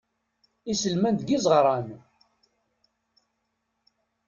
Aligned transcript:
Iselman 0.71 1.15
deg 1.19 1.29
izeɣṛan. 1.37 1.87